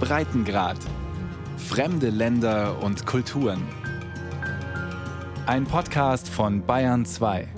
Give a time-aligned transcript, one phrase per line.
[0.00, 0.78] Breitengrad.
[1.56, 3.62] Fremde Länder und Kulturen.
[5.46, 7.48] Ein Podcast von Bayern 2.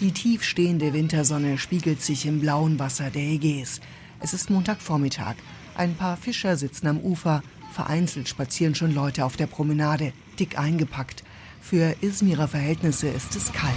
[0.00, 3.80] Die tiefstehende Wintersonne spiegelt sich im blauen Wasser der Ägäis.
[4.20, 5.34] Es ist Montagvormittag.
[5.76, 7.42] Ein paar Fischer sitzen am Ufer.
[7.72, 11.24] Vereinzelt spazieren schon Leute auf der Promenade, dick eingepackt.
[11.60, 13.74] Für Izmirer Verhältnisse ist es kalt.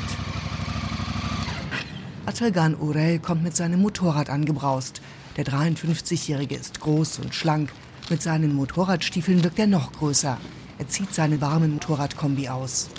[2.25, 5.01] Atalgan Urel kommt mit seinem Motorrad angebraust.
[5.37, 7.71] Der 53-Jährige ist groß und schlank.
[8.09, 10.37] Mit seinen Motorradstiefeln wirkt er noch größer.
[10.78, 12.89] Er zieht seine warmen Motorradkombi aus.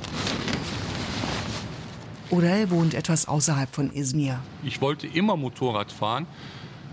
[2.31, 4.41] Urel wohnt etwas außerhalb von Izmir.
[4.63, 6.27] Ich wollte immer Motorrad fahren.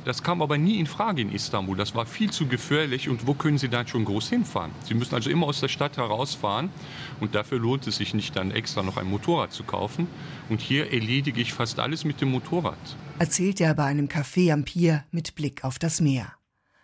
[0.09, 1.77] Das kam aber nie in Frage in Istanbul.
[1.77, 3.09] Das war viel zu gefährlich.
[3.09, 4.71] Und wo können Sie dann schon groß hinfahren?
[4.83, 6.71] Sie müssen also immer aus der Stadt herausfahren.
[7.19, 10.07] Und dafür lohnt es sich nicht, dann extra noch ein Motorrad zu kaufen.
[10.49, 12.79] Und hier erledige ich fast alles mit dem Motorrad.
[13.19, 16.33] Erzählt er bei einem Café am Pier mit Blick auf das Meer.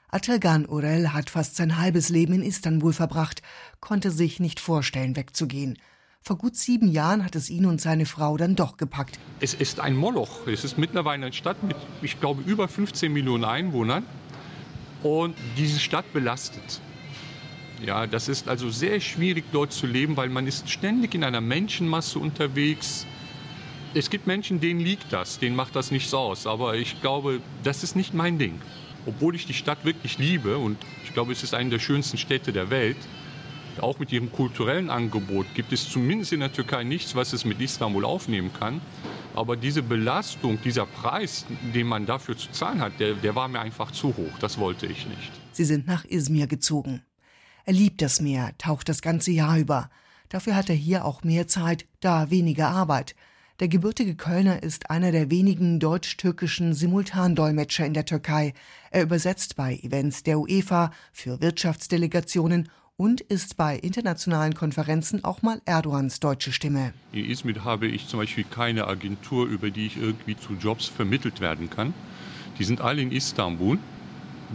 [0.10, 3.42] Atelgan Urel hat fast sein halbes Leben in Istanbul verbracht,
[3.80, 5.80] konnte sich nicht vorstellen, wegzugehen.
[6.28, 9.20] Vor gut sieben Jahren hat es ihn und seine Frau dann doch gepackt.
[9.42, 10.48] Es ist ein Moloch.
[10.48, 14.04] Es ist mittlerweile eine Stadt mit, ich glaube, über 15 Millionen Einwohnern.
[15.04, 16.82] Und diese Stadt belastet.
[17.86, 21.42] Ja, das ist also sehr schwierig dort zu leben, weil man ist ständig in einer
[21.42, 23.06] Menschenmasse unterwegs.
[23.94, 26.48] Es gibt Menschen, denen liegt das, denen macht das nichts aus.
[26.48, 28.60] Aber ich glaube, das ist nicht mein Ding.
[29.06, 32.52] Obwohl ich die Stadt wirklich liebe und ich glaube, es ist eine der schönsten Städte
[32.52, 32.98] der Welt,
[33.82, 37.62] auch mit ihrem kulturellen Angebot gibt es zumindest in der Türkei nichts, was es mit
[37.62, 38.82] Istanbul aufnehmen kann.
[39.34, 43.60] Aber diese Belastung, dieser Preis, den man dafür zu zahlen hat, der, der war mir
[43.60, 44.38] einfach zu hoch.
[44.40, 45.32] Das wollte ich nicht.
[45.52, 47.02] Sie sind nach Izmir gezogen.
[47.66, 49.90] Er liebt das Meer, taucht das ganze Jahr über.
[50.30, 53.16] Dafür hat er hier auch mehr Zeit, da weniger Arbeit.
[53.62, 58.54] Der gebürtige Kölner ist einer der wenigen deutsch-türkischen Simultandolmetscher in der Türkei.
[58.92, 65.62] Er übersetzt bei Events der UEFA für Wirtschaftsdelegationen und ist bei internationalen Konferenzen auch mal
[65.66, 66.94] Erdogans deutsche Stimme.
[67.12, 71.42] In Izmir habe ich zum Beispiel keine Agentur, über die ich irgendwie zu Jobs vermittelt
[71.42, 71.94] werden kann.
[72.58, 73.78] Die sind alle in Istanbul.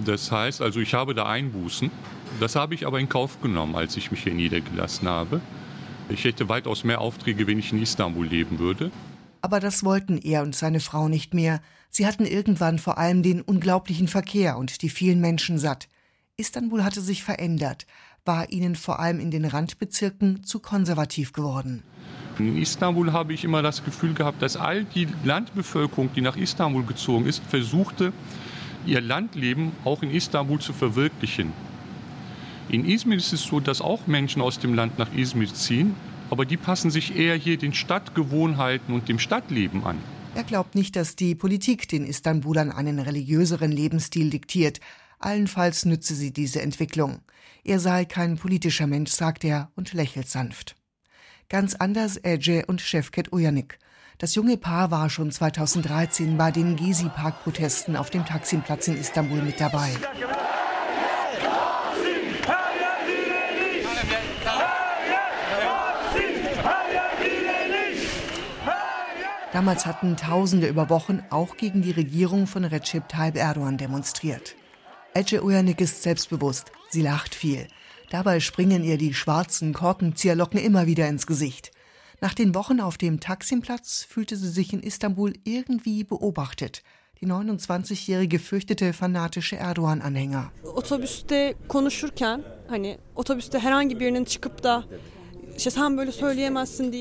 [0.06, 1.90] Das heißt also, ich habe da Einbußen.
[2.38, 5.40] Das habe ich aber in Kauf genommen, als ich mich hier niedergelassen habe.
[6.08, 8.90] Ich hätte weitaus mehr Aufträge, wenn ich in Istanbul leben würde.
[9.42, 11.60] Aber das wollten er und seine Frau nicht mehr.
[11.90, 15.88] Sie hatten irgendwann vor allem den unglaublichen Verkehr und die vielen Menschen satt.
[16.36, 17.86] Istanbul hatte sich verändert
[18.25, 21.82] war ihnen vor allem in den Randbezirken zu konservativ geworden.
[22.38, 26.84] In Istanbul habe ich immer das Gefühl gehabt, dass all die Landbevölkerung, die nach Istanbul
[26.84, 28.12] gezogen ist, versuchte,
[28.86, 31.53] ihr Landleben auch in Istanbul zu verwirklichen.
[32.70, 35.94] In Izmir ist es so, dass auch Menschen aus dem Land nach Izmir ziehen,
[36.30, 39.98] aber die passen sich eher hier den Stadtgewohnheiten und dem Stadtleben an.
[40.34, 44.78] Er glaubt nicht, dass die Politik den Istanbulern einen religiöseren Lebensstil diktiert.
[45.20, 47.20] Allenfalls nütze sie diese Entwicklung.
[47.62, 50.76] Er sei kein politischer Mensch, sagt er und lächelt sanft.
[51.50, 53.78] Ganz anders Ece und Şevket Uyanik.
[54.16, 59.60] Das junge Paar war schon 2013 bei den Gezi-Park-Protesten auf dem Taksimplatz in Istanbul mit
[59.60, 59.91] dabei.
[69.53, 74.54] Damals hatten Tausende über Wochen auch gegen die Regierung von Recep Tayyip Erdogan demonstriert.
[75.12, 76.71] Ece Uyanik ist selbstbewusst.
[76.88, 77.66] Sie lacht viel.
[78.10, 81.72] Dabei springen ihr die schwarzen Korkenzieherlocken immer wieder ins Gesicht.
[82.21, 86.82] Nach den Wochen auf dem Taksimplatz fühlte sie sich in Istanbul irgendwie beobachtet.
[87.21, 90.53] Die 29-Jährige fürchtete fanatische Erdogan-Anhänger.
[90.62, 94.84] Otobüste konuşurken, hani otobüste herhangi birinin çıkıp da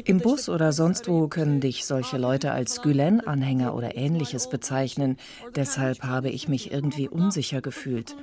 [0.06, 5.16] im Bus oder sonst wo können dich solche Leute als Gülen-Anhänger oder ähnliches bezeichnen.
[5.56, 8.18] Deshalb habe ich mich irgendwie unsicher gefühlt.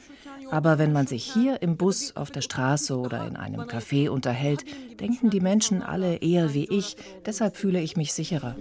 [0.51, 4.65] Aber wenn man sich hier im Bus, auf der Straße oder in einem Café unterhält,
[5.01, 6.97] denken die Menschen alle eher wie ich.
[7.25, 8.57] Deshalb fühle ich mich sicherer.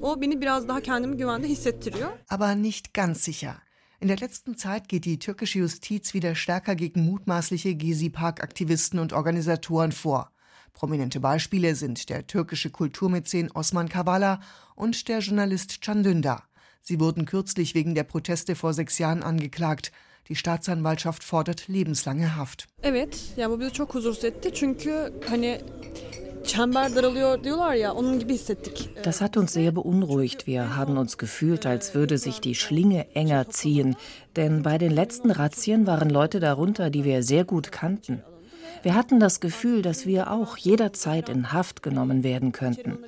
[2.29, 3.61] Aber nicht ganz sicher.
[3.99, 9.91] In der letzten Zeit geht die türkische Justiz wieder stärker gegen mutmaßliche Gezi-Park-Aktivisten und Organisatoren
[9.91, 10.31] vor.
[10.75, 14.41] Prominente Beispiele sind der türkische Kulturmäzen Osman Kavala
[14.75, 16.43] und der Journalist Can Dündar.
[16.81, 19.93] Sie wurden kürzlich wegen der Proteste vor sechs Jahren angeklagt.
[20.27, 22.67] Die Staatsanwaltschaft fordert lebenslange Haft.
[22.81, 25.61] Evet, ya bu bizi çok huzursuz etti çünkü hani
[29.03, 30.45] das hat uns sehr beunruhigt.
[30.45, 33.95] Wir haben uns gefühlt, als würde sich die Schlinge enger ziehen.
[34.35, 38.21] Denn bei den letzten Razzien waren Leute darunter, die wir sehr gut kannten.
[38.85, 42.99] Wir hatten das Gefühl, dass wir auch jederzeit in Haft genommen werden könnten.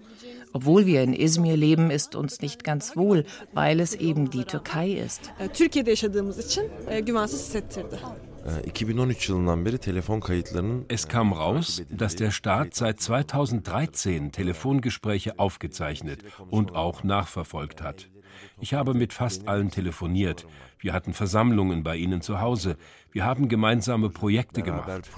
[0.51, 4.87] Obwohl wir in Izmir leben, ist uns nicht ganz wohl, weil es eben die Türkei
[5.05, 5.31] ist.
[5.53, 6.63] Türkiye'de yaşadığımız için
[7.05, 7.99] güvensiz hissettirdi.
[8.65, 16.19] 2013 yılından beri telefon kayıtlarının Es kam raus, dass der Staat seit 2013 Telefongespräche aufgezeichnet
[16.51, 18.16] und auch nachverfolgt hat.
[18.59, 20.45] Ich habe mit fast allen telefoniert.
[20.79, 22.77] Wir hatten Versammlungen bei ihnen zu Hause.
[23.11, 25.09] Wir haben gemeinsame Projekte gemacht.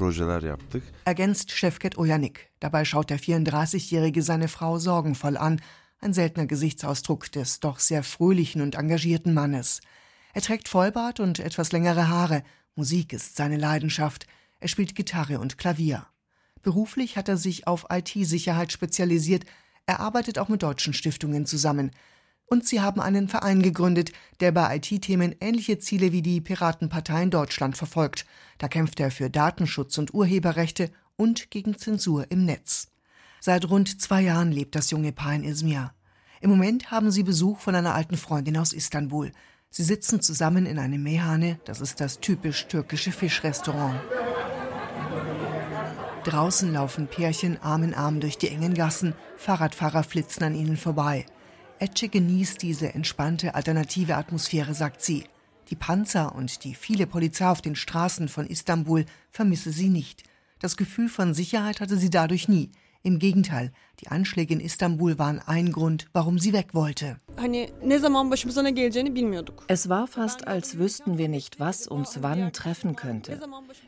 [1.05, 2.49] Ergänzt Şevket Ojanik.
[2.59, 5.61] Dabei schaut der 34-Jährige seine Frau sorgenvoll an.
[6.01, 9.81] Ein seltener Gesichtsausdruck des doch sehr fröhlichen und engagierten Mannes.
[10.33, 12.43] Er trägt Vollbart und etwas längere Haare.
[12.75, 14.27] Musik ist seine Leidenschaft.
[14.61, 16.05] Er spielt Gitarre und Klavier.
[16.61, 19.45] Beruflich hat er sich auf IT-Sicherheit spezialisiert.
[19.85, 21.91] Er arbeitet auch mit deutschen Stiftungen zusammen.
[22.49, 27.29] Und sie haben einen Verein gegründet, der bei IT-Themen ähnliche Ziele wie die Piratenpartei in
[27.29, 28.25] Deutschland verfolgt.
[28.57, 32.87] Da kämpft er für Datenschutz und Urheberrechte und gegen Zensur im Netz.
[33.39, 35.91] Seit rund zwei Jahren lebt das junge Paar in Izmir.
[36.41, 39.31] Im Moment haben sie Besuch von einer alten Freundin aus Istanbul.
[39.69, 43.99] Sie sitzen zusammen in einem Mehane, das ist das typisch türkische Fischrestaurant.
[46.23, 51.25] Draußen laufen Pärchen Arm in Arm durch die engen Gassen, Fahrradfahrer flitzen an ihnen vorbei.
[51.79, 55.23] Ece genießt diese entspannte alternative Atmosphäre, sagt sie.
[55.69, 60.23] Die Panzer und die viele Polizei auf den Straßen von Istanbul vermisse sie nicht.
[60.59, 62.71] Das Gefühl von Sicherheit hatte sie dadurch nie.
[63.01, 67.17] Im Gegenteil, die Anschläge in Istanbul waren ein Grund, warum sie weg wollte.
[67.37, 67.67] Ne ne.
[69.67, 73.39] Es war fast, als wüssten wir nicht, was uns wann treffen könnte.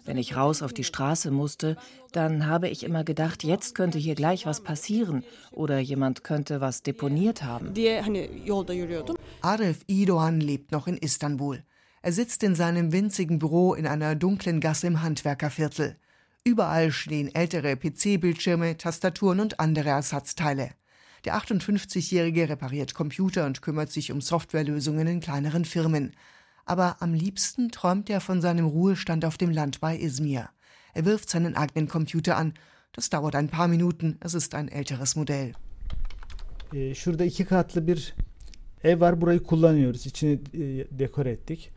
[0.06, 1.76] Wenn ich raus auf die Straße musste,
[2.14, 6.82] dann habe ich immer gedacht, jetzt könnte hier gleich was passieren oder jemand könnte was
[6.82, 7.74] deponiert haben.
[9.42, 11.64] Arif Idoğan lebt noch in Istanbul.
[12.02, 15.98] Er sitzt in seinem winzigen Büro in einer dunklen Gasse im Handwerkerviertel.
[16.44, 20.72] Überall stehen ältere PC-Bildschirme, Tastaturen und andere Ersatzteile.
[21.24, 26.16] Der 58-Jährige repariert Computer und kümmert sich um Softwarelösungen in kleineren Firmen.
[26.66, 30.50] Aber am liebsten träumt er von seinem Ruhestand auf dem Land bei Izmir.
[30.96, 32.56] Er wirft seinen eigenen Computer an.
[32.92, 34.18] Das dauert ein paar Minuten.
[34.20, 35.54] Es ist ein älteres Modell.
[36.96, 38.16] Şurada iki katlı bir
[38.84, 39.22] ev var.
[39.22, 40.06] Burayı kullanıyoruz.
[40.06, 40.60] İçini e,
[41.00, 41.72] dekor ettik.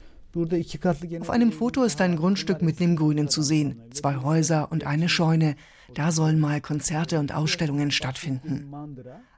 [1.21, 3.81] Auf einem Foto ist ein Grundstück mitten im Grünen zu sehen.
[3.93, 5.55] Zwei Häuser und eine Scheune.
[5.95, 8.73] Da sollen mal Konzerte und Ausstellungen stattfinden.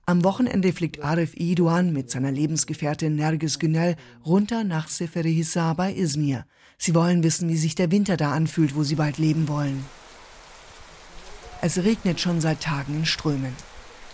[0.06, 6.46] Am Wochenende fliegt Arif Idoğan mit seiner Lebensgefährtin Nergis Günel runter nach Seferihisar bei Izmir.
[6.78, 9.84] Sie wollen wissen, wie sich der Winter da anfühlt, wo sie bald leben wollen.
[11.60, 13.52] Es regnet schon seit Tagen in Strömen.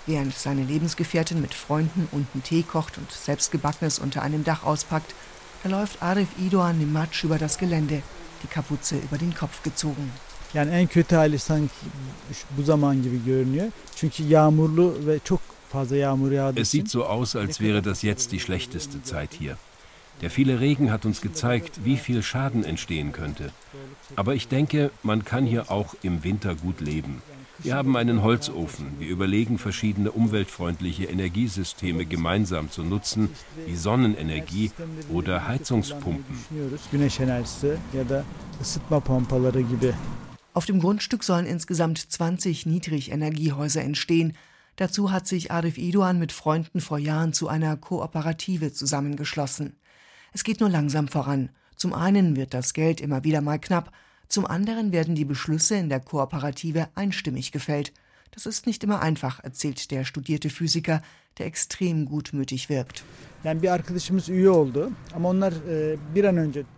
[0.07, 5.15] Während seine Lebensgefährtin mit Freunden unten Tee kocht und selbstgebackenes unter einem Dach auspackt,
[5.65, 8.03] da läuft Arif Idoğan im Matsch über das Gelände,
[8.43, 10.11] die Kapuze über den Kopf gezogen.
[10.55, 11.73] Yani en kötü hali sanki
[12.33, 13.67] şu- bu zaman gibi görünüyor.
[13.97, 15.41] Çünkü yağmurlu ve çok
[15.73, 19.57] fazla yağmur yağdığı Es sieht so aus, als wäre das jetzt die schlechteste Zeit hier.
[20.21, 23.51] Der viele Regen hat uns gezeigt, wie viel Schaden entstehen könnte.
[24.17, 27.23] Aber ich denke, man kann hier auch im Winter gut leben.
[27.63, 28.87] Wir haben einen Holzofen.
[28.99, 33.31] Wir überlegen, verschiedene umweltfreundliche Energiesysteme gemeinsam zu nutzen,
[33.67, 34.73] wie Sonnenenergie
[35.13, 36.37] oder Heizungspumpen.
[40.55, 44.37] Auf dem Grundstück sollen insgesamt 20 Niedrigenergiehäuser entstehen.
[44.77, 49.77] Dazu hat sich Arif Idoğan mit Freunden vor Jahren zu einer Kooperative zusammengeschlossen.
[50.33, 51.51] Es geht nur langsam voran.
[51.77, 53.93] Zum einen wird das Geld immer wieder mal knapp,
[54.33, 57.93] zum anderen werden die Beschlüsse in der Kooperative einstimmig gefällt.
[58.33, 61.03] Das ist nicht immer einfach, erzählt der studierte Physiker,
[61.39, 63.05] der extrem gutmütig wirkt.
[63.45, 63.49] E,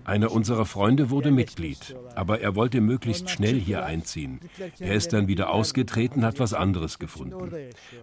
[0.04, 4.40] Einer unserer Freunde wurde Mitglied, aber er wollte möglichst schnell hier einziehen.
[4.80, 7.52] Er ist dann wieder ausgetreten, hat was anderes gefunden.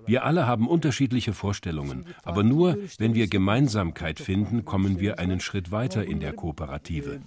[0.06, 5.72] Wir alle haben unterschiedliche Vorstellungen, aber nur wenn wir Gemeinsamkeit finden, kommen wir einen Schritt
[5.72, 7.20] weiter in der Kooperative.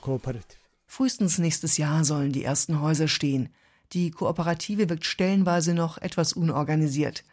[0.00, 0.58] kooperatif.
[0.88, 3.48] Frühestens nächstes Jahr sollen die ersten Häuser stehen.
[3.92, 7.24] Die Kooperative wirkt stellenweise noch etwas unorganisiert.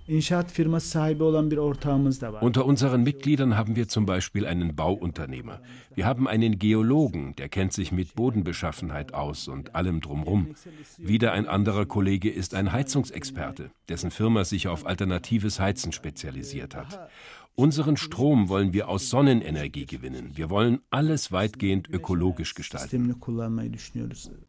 [2.41, 5.61] Unter unseren Mitgliedern haben wir zum Beispiel einen Bauunternehmer.
[5.95, 10.53] Wir haben einen Geologen, der kennt sich mit Bodenbeschaffenheit aus und allem drumrum.
[10.97, 17.09] Wieder ein anderer Kollege ist ein Heizungsexperte, dessen Firma sich auf alternatives Heizen spezialisiert hat.
[17.55, 20.31] Unseren Strom wollen wir aus Sonnenenergie gewinnen.
[20.35, 23.15] Wir wollen alles weitgehend ökologisch gestalten.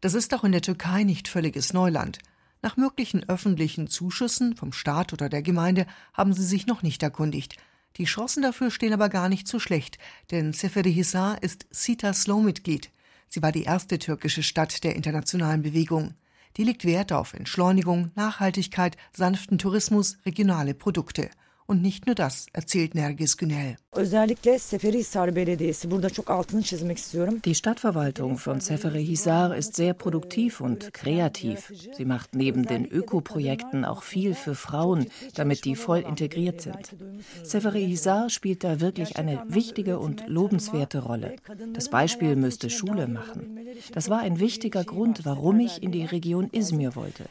[0.01, 2.19] Das ist auch in der Türkei nicht völliges Neuland.
[2.63, 7.57] Nach möglichen öffentlichen Zuschüssen vom Staat oder der Gemeinde haben sie sich noch nicht erkundigt.
[7.97, 9.97] Die Chancen dafür stehen aber gar nicht so schlecht,
[10.31, 12.89] denn Seferihisar ist CITA-Slow-Mitglied.
[13.27, 16.13] Sie war die erste türkische Stadt der internationalen Bewegung.
[16.55, 21.31] Die legt Wert auf Entschleunigung, Nachhaltigkeit, sanften Tourismus, regionale Produkte.
[21.65, 23.77] Und nicht nur das, erzählt Nergis Günel.
[27.45, 31.71] Die Stadtverwaltung von Seferihisar ist sehr produktiv und kreativ.
[31.95, 35.05] Sie macht neben den Ökoprojekten auch viel für Frauen,
[35.35, 36.95] damit die voll integriert sind.
[37.43, 41.35] Seferihisar spielt da wirklich eine wichtige und lobenswerte Rolle.
[41.73, 43.59] Das Beispiel müsste Schule machen.
[43.93, 47.25] Das war ein wichtiger Grund, warum ich in die Region Izmir wollte.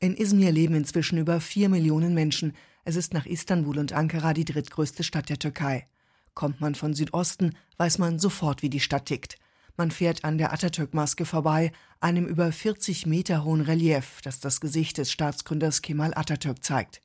[0.00, 2.54] In Izmir leben inzwischen über vier Millionen Menschen.
[2.84, 5.86] Es ist nach Istanbul und Ankara die drittgrößte Stadt der Türkei.
[6.34, 9.38] Kommt man von Südosten, weiß man sofort, wie die Stadt tickt.
[9.76, 14.98] Man fährt an der Atatürk-Maske vorbei, einem über 40 Meter hohen Relief, das das Gesicht
[14.98, 17.00] des Staatsgründers Kemal Atatürk zeigt.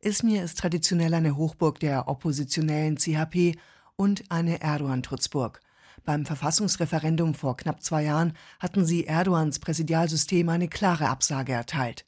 [0.00, 3.56] Izmir ist traditionell eine Hochburg der oppositionellen CHP
[3.96, 5.60] und eine Erdogan-Trutzburg.
[6.04, 12.04] Beim Verfassungsreferendum vor knapp zwei Jahren hatten sie Erdogans Präsidialsystem eine klare Absage erteilt.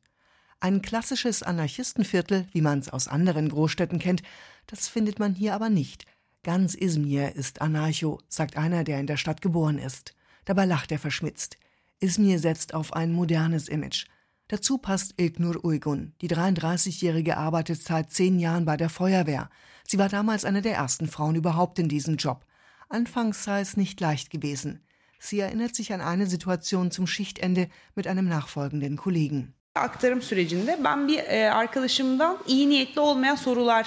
[0.60, 4.22] Ein klassisches Anarchistenviertel, wie man es aus anderen Großstädten kennt,
[4.66, 6.06] das findet man hier aber nicht.
[6.42, 10.14] Ganz Izmir ist anarcho, sagt einer, der in der Stadt geboren ist.
[10.44, 11.58] Dabei lacht er verschmitzt.
[12.00, 14.06] Izmir setzt auf ein modernes Image.
[14.48, 16.14] Dazu passt Ilknur Uygun.
[16.20, 19.50] Die 33-Jährige arbeitet seit zehn Jahren bei der Feuerwehr.
[19.86, 22.46] Sie war damals eine der ersten Frauen überhaupt in diesem Job.
[22.88, 24.84] Anfangs sei es nicht leicht gewesen.
[25.18, 29.54] Sie erinnert sich an eine Situation zum Schichtende mit einem nachfolgenden Kollegen.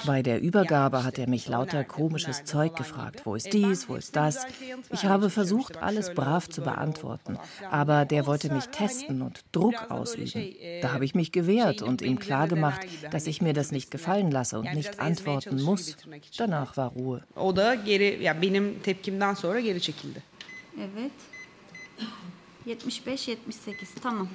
[0.06, 3.22] Bei der Übergabe hat er mich lauter komisches Zeug gefragt.
[3.24, 4.46] Wo ist dies, wo ist das?
[4.90, 7.38] Ich habe versucht, alles brav zu beantworten.
[7.70, 10.54] Aber der wollte mich testen und Druck ausüben.
[10.80, 14.58] Da habe ich mich gewehrt und ihm klargemacht, dass ich mir das nicht gefallen lasse
[14.60, 15.96] und nicht antworten muss.
[16.36, 17.24] Danach war Ruhe.
[20.76, 21.12] Evet.
[22.64, 24.28] 75 78 tamam.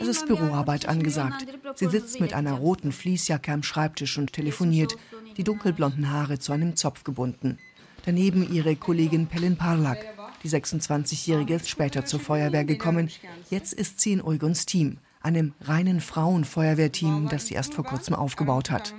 [0.00, 1.46] Es ist Büroarbeit angesagt.
[1.74, 4.96] Sie sitzt mit einer roten Fließjacke am Schreibtisch und telefoniert,
[5.36, 7.58] die dunkelblonden Haare zu einem Zopf gebunden.
[8.04, 9.98] Daneben ihre Kollegin Pelin Parlak.
[10.44, 13.10] Die 26-Jährige ist später zur Feuerwehr gekommen.
[13.50, 18.70] Jetzt ist sie in Euguns Team, einem reinen Frauenfeuerwehrteam, das sie erst vor kurzem aufgebaut
[18.70, 18.94] hat.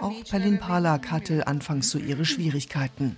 [0.00, 3.16] Auch Pelin Parlak hatte anfangs so ihre Schwierigkeiten.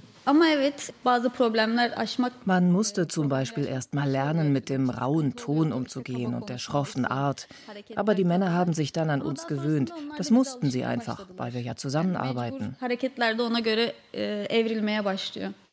[2.46, 7.04] Man musste zum Beispiel erst mal lernen, mit dem rauen Ton umzugehen und der schroffen
[7.04, 7.46] Art.
[7.96, 9.92] Aber die Männer haben sich dann an uns gewöhnt.
[10.16, 12.76] Das mussten sie einfach, weil wir ja zusammenarbeiten.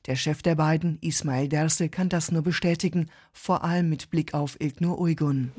[0.08, 4.60] Der Chef der beiden, Ismail Derse, kann das nur bestätigen, vor allem mit Blick auf
[4.60, 5.52] Ilknur Uygun.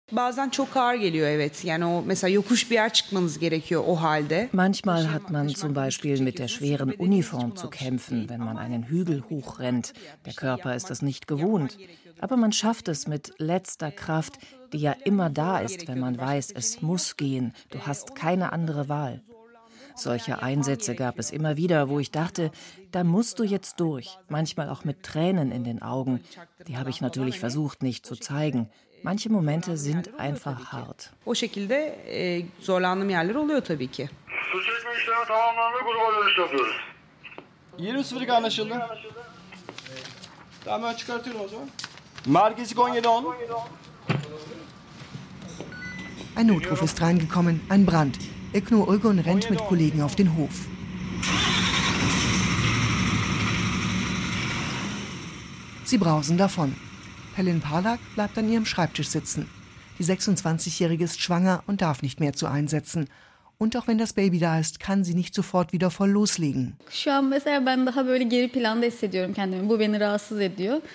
[4.51, 9.23] Manchmal hat man zum Beispiel mit der schweren Uniform zu kämpfen, wenn man einen Hügel
[9.29, 9.93] hochrennt.
[10.25, 11.77] Der Körper ist das nicht gewohnt.
[12.19, 14.39] Aber man schafft es mit letzter Kraft,
[14.73, 17.53] die ja immer da ist, wenn man weiß, es muss gehen.
[17.69, 19.21] Du hast keine andere Wahl.
[19.99, 22.51] Solche Einsätze gab es immer wieder, wo ich dachte,
[22.91, 26.23] da musst du jetzt durch, manchmal auch mit Tränen in den Augen.
[26.67, 28.69] Die habe ich natürlich versucht nicht zu zeigen.
[29.03, 31.09] Manche Momente sind einfach hart.
[31.25, 31.75] O şekilde
[32.07, 34.09] e, zorlandığım yerler oluyor tabii ki.
[34.51, 36.75] Su çekme işlemi tamamlandı, gruba dönüş yapıyoruz.
[37.79, 38.73] 20.02 anlaşıldı.
[40.65, 41.69] Tamam ben çıkartıyorum o zaman.
[42.25, 43.35] Merkezi 1710.
[46.37, 48.15] Ein Notruf ist reingekommen, ein Brand.
[48.51, 50.65] Ökno Olgun rennt mit Kollegen auf den Hof.
[55.85, 56.75] Sie brausen davon.
[57.35, 59.47] Helen Palak bleibt an ihrem Schreibtisch sitzen.
[59.99, 63.07] Die 26-Jährige ist schwanger und darf nicht mehr zu einsetzen.
[63.61, 66.77] Und auch wenn das Baby da ist, kann sie nicht sofort wieder voll loslegen.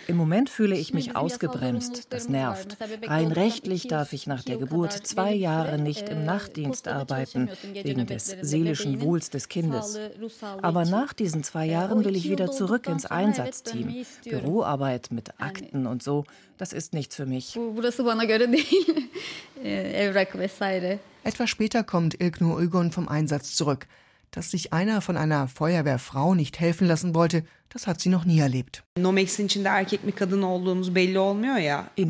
[0.07, 2.07] Im Moment fühle ich mich ausgebremst.
[2.09, 2.79] Das nervt.
[3.03, 8.35] Rein rechtlich darf ich nach der Geburt zwei Jahre nicht im Nachtdienst arbeiten, wegen des
[8.41, 9.99] seelischen Wohls des Kindes.
[10.63, 14.07] Aber nach diesen zwei Jahren will ich wieder zurück ins Einsatzteam.
[14.25, 16.25] Büroarbeit mit Akten und so,
[16.57, 17.59] das ist nichts für mich.
[21.25, 23.87] Etwas später kommt Ilknur Uygun vom Einsatz zurück.
[24.35, 28.41] Dass sich einer von einer Feuerwehrfrau nicht helfen lassen wollte, das hat sie noch nie
[28.41, 28.83] erlebt.
[28.97, 29.05] In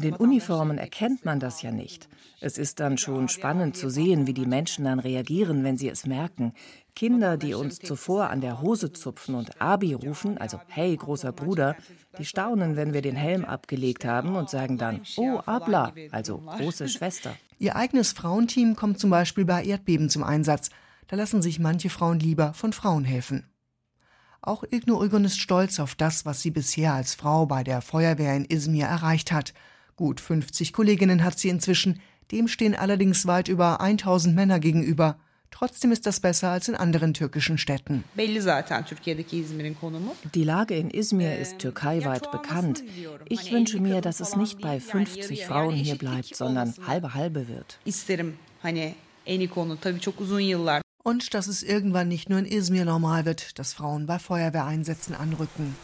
[0.00, 2.08] den Uniformen erkennt man das ja nicht.
[2.40, 6.06] Es ist dann schon spannend zu sehen, wie die Menschen dann reagieren, wenn sie es
[6.06, 6.54] merken.
[6.96, 11.76] Kinder, die uns zuvor an der Hose zupfen und Abi rufen, also hey, großer Bruder,
[12.18, 16.88] die staunen, wenn wir den Helm abgelegt haben und sagen dann, oh, Abla, also große
[16.88, 17.34] Schwester.
[17.58, 20.70] Ihr eigenes Frauenteam kommt zum Beispiel bei Erdbeben zum Einsatz.
[21.08, 23.46] Da lassen sich manche Frauen lieber von Frauen helfen.
[24.40, 28.36] Auch Ilknur Uygun ist stolz auf das, was sie bisher als Frau bei der Feuerwehr
[28.36, 29.54] in Izmir erreicht hat.
[29.96, 35.16] Gut 50 Kolleginnen hat sie inzwischen, dem stehen allerdings weit über 1000 Männer gegenüber.
[35.50, 38.02] Trotzdem ist das besser als in anderen türkischen Städten.
[40.34, 42.82] Die Lage in Izmir ist türkeiweit bekannt.
[43.28, 47.78] Ich wünsche mir, dass es nicht bei 50 Frauen hier bleibt, sondern halbe halbe wird.
[51.04, 55.76] Und dass es irgendwann nicht nur in Izmir normal wird, dass Frauen bei Feuerwehreinsätzen anrücken.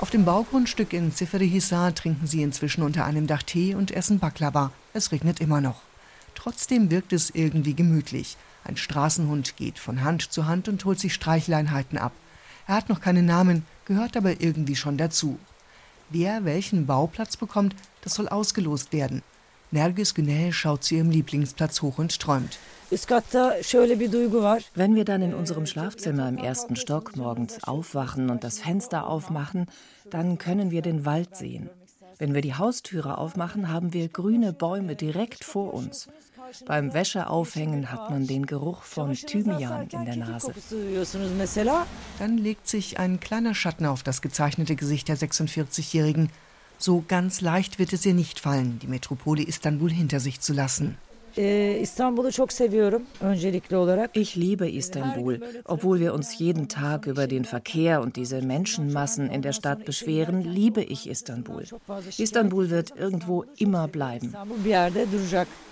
[0.00, 4.70] Auf dem Baugrundstück in Siferihisar trinken sie inzwischen unter einem Dach Tee und essen Baklava.
[4.92, 5.80] Es regnet immer noch.
[6.34, 8.36] Trotzdem wirkt es irgendwie gemütlich.
[8.64, 12.12] Ein Straßenhund geht von Hand zu Hand und holt sich Streicheleinheiten ab.
[12.66, 15.38] Er hat noch keinen Namen, gehört aber irgendwie schon dazu.
[16.10, 19.22] Wer welchen Bauplatz bekommt, das soll ausgelost werden.
[19.70, 22.58] Nergis Günel schaut zu ihrem Lieblingsplatz hoch und träumt.
[24.74, 29.66] Wenn wir dann in unserem Schlafzimmer im ersten Stock morgens aufwachen und das Fenster aufmachen,
[30.10, 31.70] dann können wir den Wald sehen.
[32.18, 36.08] Wenn wir die Haustüre aufmachen, haben wir grüne Bäume direkt vor uns.
[36.66, 40.54] Beim Wäscheaufhängen hat man den Geruch von Thymian in der Nase.
[42.20, 46.30] Dann legt sich ein kleiner Schatten auf das gezeichnete Gesicht der 46-Jährigen.
[46.78, 50.96] So ganz leicht wird es ihr nicht fallen, die Metropole Istanbul hinter sich zu lassen.
[51.36, 51.96] Ich
[54.36, 59.52] liebe Istanbul, obwohl wir uns jeden Tag über den Verkehr und diese Menschenmassen in der
[59.52, 61.64] Stadt beschweren, liebe ich Istanbul.
[62.18, 64.32] Istanbul wird irgendwo immer bleiben.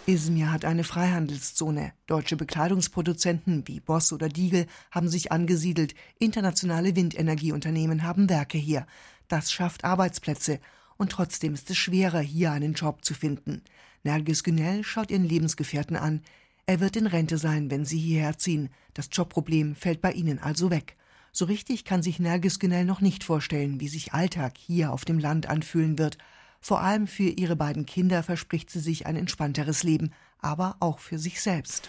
[0.07, 1.93] Izmir hat eine Freihandelszone.
[2.07, 5.95] Deutsche Bekleidungsproduzenten wie Boss oder Diegel haben sich angesiedelt.
[6.19, 8.85] Internationale Windenergieunternehmen haben Werke hier.
[9.29, 10.59] Das schafft Arbeitsplätze.
[10.97, 13.63] Und trotzdem ist es schwerer, hier einen Job zu finden.
[14.05, 16.23] Nergis Günel schaut ihren Lebensgefährten an.
[16.67, 18.69] Er wird in Rente sein, wenn sie hierher ziehen.
[18.95, 20.97] Das Jobproblem fällt bei ihnen also weg.
[21.33, 25.19] So richtig kann sich Nergis Günel noch nicht vorstellen, wie sich Alltag hier auf dem
[25.19, 26.19] Land anfühlen wird.
[26.61, 30.11] Vor allem für ihre beiden Kinder verspricht sie sich ein entspannteres Leben,
[30.41, 31.89] aber auch für sich selbst.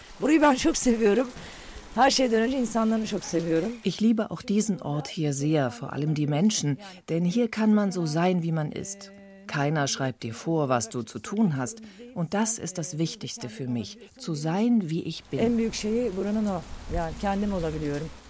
[3.84, 7.92] Ich liebe auch diesen Ort hier sehr, vor allem die Menschen, denn hier kann man
[7.92, 9.12] so sein, wie man ist.
[9.54, 11.80] Keiner schreibt dir vor, was du zu tun hast.
[12.12, 15.38] Und das ist das Wichtigste für mich, zu sein, wie ich bin.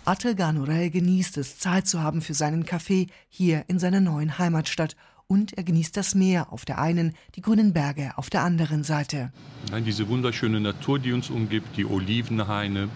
[0.05, 4.97] Atel Ganurel genießt es, Zeit zu haben für seinen Kaffee hier in seiner neuen Heimatstadt.
[5.27, 9.33] Und er genießt das Meer auf der einen, die grünen Berge auf der anderen Seite.
[9.71, 12.91] Ja, diese wunderschöne Natur, die uns umgibt, die Olivenhaine,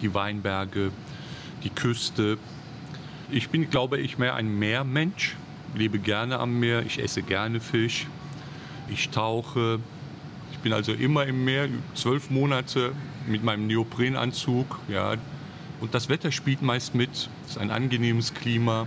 [0.00, 0.90] die Weinberge,
[1.64, 2.38] die Küste.
[3.30, 5.36] Ich bin, glaube ich, mehr ein Meermensch
[5.74, 8.06] lebe gerne am Meer, ich esse gerne Fisch,
[8.88, 9.80] ich tauche.
[10.52, 12.92] Ich bin also immer im Meer, zwölf Monate
[13.26, 14.78] mit meinem Neoprenanzug.
[14.88, 15.14] Ja.
[15.80, 17.10] Und das Wetter spielt meist mit.
[17.44, 18.86] Es ist ein angenehmes Klima.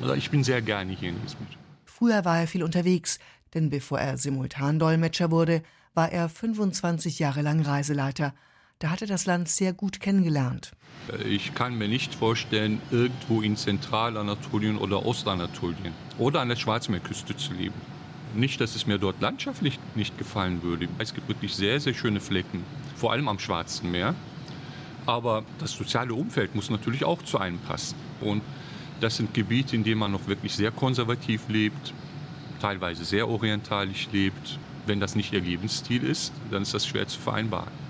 [0.00, 1.48] Also ich bin sehr gerne hier in Izmir.
[1.84, 3.18] Früher war er viel unterwegs,
[3.54, 5.62] denn bevor er Simultandolmetscher wurde,
[5.94, 8.34] war er 25 Jahre lang Reiseleiter.
[8.78, 10.72] Da hat er das Land sehr gut kennengelernt.
[11.26, 17.54] Ich kann mir nicht vorstellen, irgendwo in Zentralanatolien oder Ostanatolien oder an der Schwarzmeerküste zu
[17.54, 17.80] leben.
[18.34, 20.88] Nicht, dass es mir dort landschaftlich nicht gefallen würde.
[20.98, 22.64] Es gibt wirklich sehr, sehr schöne Flecken,
[22.96, 24.14] vor allem am Schwarzen Meer.
[25.06, 27.96] Aber das soziale Umfeld muss natürlich auch zu einem passen.
[28.20, 28.42] Und
[29.00, 31.94] das sind Gebiete, in denen man noch wirklich sehr konservativ lebt,
[32.60, 34.58] teilweise sehr orientalisch lebt.
[34.84, 37.85] Wenn das nicht ihr Lebensstil ist, dann ist das schwer zu vereinbaren.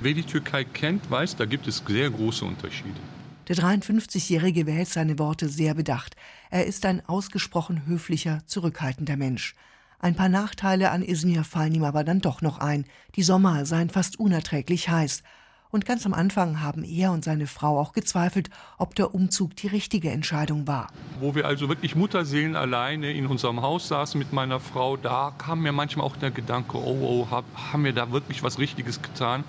[0.00, 3.00] Wer die Türkei kennt, weiß, da gibt es sehr große Unterschiede.
[3.48, 6.14] Der 53-Jährige wählt seine Worte sehr bedacht.
[6.50, 9.56] Er ist ein ausgesprochen höflicher, zurückhaltender Mensch.
[9.98, 12.84] Ein paar Nachteile an Izmir fallen ihm aber dann doch noch ein.
[13.16, 15.24] Die Sommer seien fast unerträglich heiß.
[15.70, 19.66] Und ganz am Anfang haben er und seine Frau auch gezweifelt, ob der Umzug die
[19.66, 20.90] richtige Entscheidung war.
[21.20, 25.62] Wo wir also wirklich Mutterseelen alleine in unserem Haus saßen mit meiner Frau, da kam
[25.62, 29.44] mir manchmal auch der Gedanke, oh, oh, haben wir da wirklich was Richtiges getan?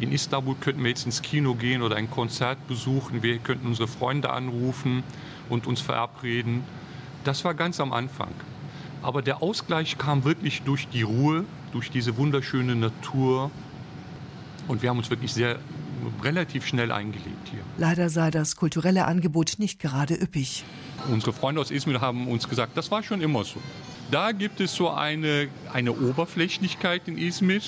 [0.00, 3.86] In Istanbul könnten wir jetzt ins Kino gehen oder ein Konzert besuchen, wir könnten unsere
[3.86, 5.02] Freunde anrufen
[5.48, 6.64] und uns verabreden.
[7.24, 8.30] Das war ganz am Anfang.
[9.02, 13.50] Aber der Ausgleich kam wirklich durch die Ruhe, durch diese wunderschöne Natur,
[14.68, 15.58] und wir haben uns wirklich sehr
[16.22, 17.60] relativ schnell eingelebt hier.
[17.76, 20.64] Leider sei das kulturelle Angebot nicht gerade üppig.
[21.10, 23.60] Unsere Freunde aus Izmir haben uns gesagt, das war schon immer so.
[24.10, 27.60] Da gibt es so eine, eine Oberflächlichkeit in Izmir.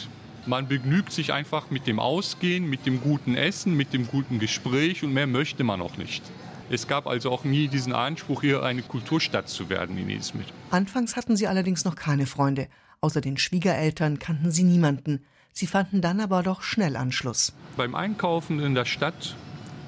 [0.45, 5.05] Man begnügt sich einfach mit dem Ausgehen, mit dem guten Essen, mit dem guten Gespräch
[5.05, 6.23] und mehr möchte man auch nicht.
[6.69, 10.45] Es gab also auch nie diesen Anspruch, hier eine Kulturstadt zu werden in Izmir.
[10.71, 12.67] Anfangs hatten sie allerdings noch keine Freunde.
[13.01, 15.25] Außer den Schwiegereltern kannten sie niemanden.
[15.53, 17.53] Sie fanden dann aber doch schnell Anschluss.
[17.77, 19.37] Beim Einkaufen in der Stadt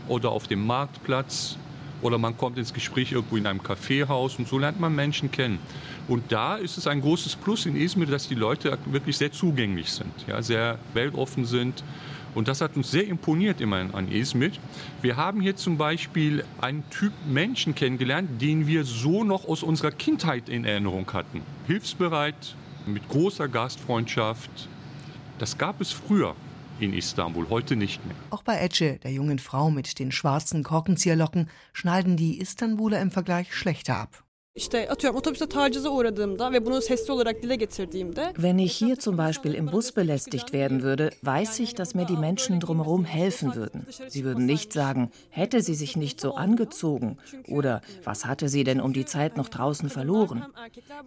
[0.08, 1.56] oder auf dem Marktplatz
[2.02, 5.58] oder man kommt ins Gespräch irgendwo in einem Kaffeehaus und so lernt man Menschen kennen.
[6.08, 9.90] Und da ist es ein großes Plus in Izmir, dass die Leute wirklich sehr zugänglich
[9.90, 11.82] sind, ja, sehr weltoffen sind.
[12.34, 14.50] Und das hat uns sehr imponiert immer an Izmir.
[15.02, 19.92] Wir haben hier zum Beispiel einen Typ Menschen kennengelernt, den wir so noch aus unserer
[19.92, 21.42] Kindheit in Erinnerung hatten.
[21.66, 24.68] Hilfsbereit, mit großer Gastfreundschaft,
[25.38, 26.34] das gab es früher
[26.80, 28.16] in Istanbul, heute nicht mehr.
[28.30, 33.54] Auch bei Ece, der jungen Frau mit den schwarzen Korkenzieherlocken, schneiden die Istanbuler im Vergleich
[33.54, 34.23] schlechter ab.
[34.56, 39.18] İşte atıyorum otobüste tacize uğradığımda ve bunu sesli olarak dile getirdiğimde Wenn ich hier zum
[39.18, 43.86] Beispiel im Bus belästigt werden würde, weiß ich, dass mir die Menschen drumherum helfen würden.
[44.08, 47.16] Sie würden nicht sagen, hätte sie sich nicht so angezogen
[47.48, 50.44] oder was hatte sie denn um die Zeit noch draußen verloren?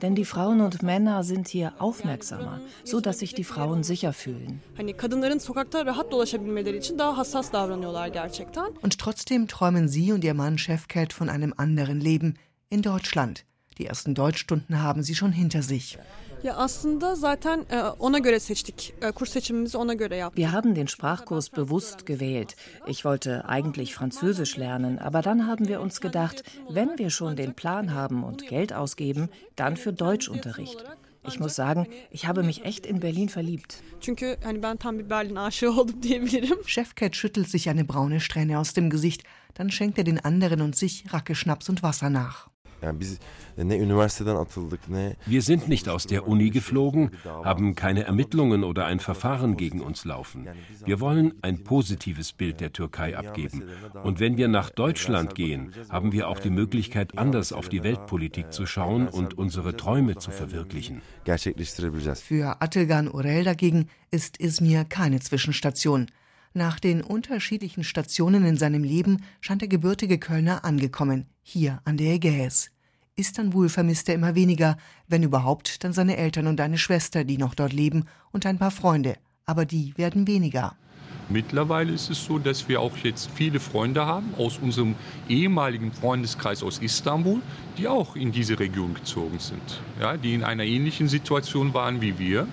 [0.01, 4.61] Denn die Frauen und Männer sind hier aufmerksamer, so dass sich die Frauen sicher fühlen.
[4.77, 8.65] hani kadınların sokakta rahat dolaşabilmeleri için daha hassas davranıyorlar gerçekten.
[8.83, 12.33] Und trotzdem träumen sie und ihr Mann Chefcat von einem anderen Leben
[12.69, 13.45] in Deutschland.
[13.77, 15.97] Die ersten Deutschstunden haben sie schon hinter sich.
[16.43, 16.47] E.
[16.47, 16.51] E.
[20.33, 22.55] Wir haben den Sprachkurs bewusst gewählt.
[22.85, 27.53] Ich wollte eigentlich Französisch lernen, aber dann haben wir uns gedacht, wenn wir schon den
[27.53, 30.83] Plan haben und Geld ausgeben, dann für Deutschunterricht.
[31.27, 33.83] Ich muss sagen, ich habe mich echt in Berlin verliebt.
[36.65, 40.75] Chefcat schüttelt sich eine braune Strähne aus dem Gesicht, dann schenkt er den anderen und
[40.75, 42.49] sich Racke-Schnaps und Wasser nach.
[42.81, 43.19] Yani biz
[43.57, 47.11] ne üniversiteden atıldık ne Wir sind nicht aus der Uni geflogen,
[47.43, 50.47] haben keine Ermittlungen oder ein Verfahren gegen uns laufen.
[50.85, 53.63] Wir wollen ein positives Bild der Türkei abgeben.
[54.03, 58.51] Und wenn wir nach Deutschland gehen, haben wir auch die Möglichkeit, anders auf die Weltpolitik
[58.51, 61.01] zu schauen und unsere Träume zu verwirklichen.
[62.15, 66.07] Für Atılgan Orel dagegen ist Izmir keine Zwischenstation.
[66.53, 72.13] Nach den unterschiedlichen Stationen in seinem Leben scheint der gebürtige Kölner angekommen, hier an der
[72.13, 72.71] Ägäis.
[73.15, 77.55] Istanbul vermisst er immer weniger, wenn überhaupt, dann seine Eltern und eine Schwester, die noch
[77.55, 79.15] dort leben, und ein paar Freunde.
[79.45, 80.75] Aber die werden weniger.
[81.29, 84.95] Mittlerweile ist es so, dass wir auch jetzt viele Freunde haben aus unserem
[85.27, 87.41] ehemaligen Freundeskreis aus Istanbul,
[87.77, 89.81] die auch in diese Region gezogen sind.
[89.99, 92.47] Ja, die in einer ähnlichen Situation waren wie wir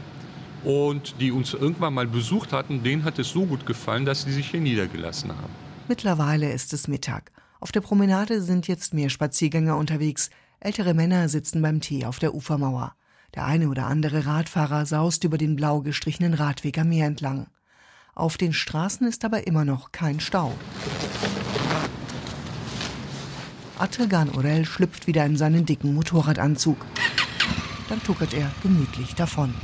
[0.64, 2.83] und die uns irgendwann mal besucht hatten.
[2.83, 5.52] Denen hat es so gut gefallen, dass sie sich hier niedergelassen haben.
[5.88, 7.34] Mittlerweile ist es Mittag.
[7.64, 10.29] Auf der Promenade sind jetzt mehr Spaziergänger unterwegs.
[10.61, 12.94] Ältere Männer sitzen beim Tee auf der Ufermauer.
[13.35, 17.46] Der eine oder andere Radfahrer saust über den blau gestrichenen Radweg am Meer entlang.
[18.14, 20.53] Auf den Straßen ist aber immer noch kein Stau.
[23.79, 26.85] Atılgan Orel schlüpft wieder in seinen dicken Motorradanzug.
[27.88, 29.55] Dann tuckert er gemütlich davon.